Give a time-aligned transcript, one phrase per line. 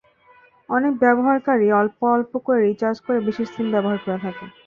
[0.69, 4.49] অনেক ব্যবহারকারী অল্প অল্প করে রিচার্জ করে বেশি সিম ব্যবহার করে থাকেন।